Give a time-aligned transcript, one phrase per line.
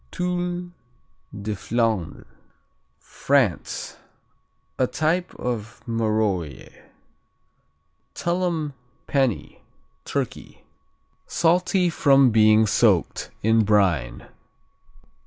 [0.09, 0.71] Tuile
[1.43, 2.25] de Flandre
[2.97, 3.97] France
[4.79, 6.73] A type of Marolles.
[8.15, 8.73] Tullum
[9.05, 9.61] Penney
[10.03, 10.65] Turkey
[11.27, 14.25] Salty from being soaked in brine.